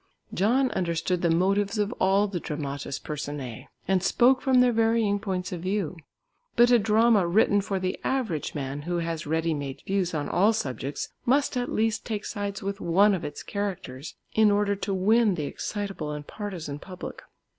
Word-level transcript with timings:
John 0.33 0.71
understood 0.71 1.21
the 1.21 1.29
motives 1.29 1.77
of 1.77 1.93
all 1.99 2.27
the 2.27 2.39
dramatis 2.39 2.97
personae; 2.97 3.67
and 3.87 4.01
spoke 4.01 4.41
from 4.41 4.59
their 4.59 4.71
varying 4.71 5.19
points 5.19 5.51
of 5.51 5.61
view. 5.61 5.95
But 6.55 6.71
a 6.71 6.79
drama 6.79 7.27
written 7.27 7.61
for 7.61 7.77
the 7.77 7.99
average 8.03 8.55
man 8.55 8.81
who 8.81 8.97
has 8.97 9.27
ready 9.27 9.53
made 9.53 9.83
views 9.85 10.15
on 10.15 10.27
all 10.27 10.53
subjects, 10.53 11.09
must 11.23 11.55
at 11.55 11.71
least 11.71 12.03
take 12.03 12.25
sides 12.25 12.63
with 12.63 12.81
one 12.81 13.13
of 13.13 13.23
its 13.23 13.43
characters 13.43 14.15
in 14.33 14.49
order 14.49 14.75
to 14.77 14.91
win 14.91 15.35
the 15.35 15.45
excitable 15.45 16.13
and 16.13 16.25
partisan 16.25 16.79
public. 16.79 17.21